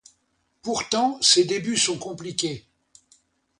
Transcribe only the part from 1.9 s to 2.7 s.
compliqués.